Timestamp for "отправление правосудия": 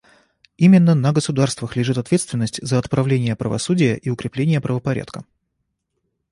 2.79-3.93